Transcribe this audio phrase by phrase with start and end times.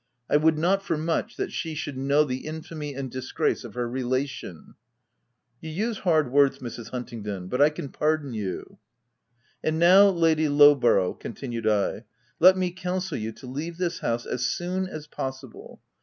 [0.31, 3.87] I would not for much that she should know the infamy and disgrace of her
[3.87, 4.73] relation
[5.61, 6.89] !""You use hard words, Mrs.
[6.89, 8.79] Huntingdon— but I can pardon you.""
[9.63, 12.05] And now Lady Lowborough," continued I,"
[12.39, 15.79] let me counsel you to leave this house as soon as possible.